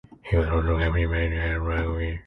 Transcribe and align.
He 0.23 0.35
was 0.35 0.47
also 0.47 0.79
captained 0.79 1.35
at 1.35 1.61
rugby. 1.61 2.19